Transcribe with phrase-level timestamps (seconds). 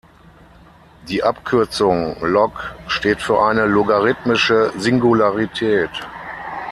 [1.09, 5.91] Die Abkürzung 'log' steht für eine logarithmische Singularität.